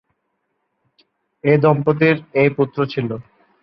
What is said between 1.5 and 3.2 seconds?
এ দম্পতির এ পুত্র ছিল।